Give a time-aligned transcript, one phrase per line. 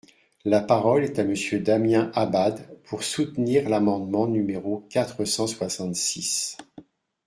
[0.45, 6.57] La parole est à Monsieur Damien Abad, pour soutenir l’amendement numéro quatre cent soixante-six.